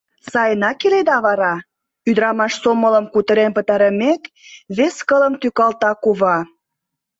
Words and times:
—Сайынак 0.31 0.79
иледа 0.87 1.17
вара?— 1.25 1.55
ӱдырамаш 2.09 2.53
сомылым 2.61 3.05
кутырен 3.13 3.51
пытарымек, 3.57 4.21
вес 4.77 4.95
кылым 5.07 5.33
тӱкалта 5.41 5.91
кува. 6.03 6.37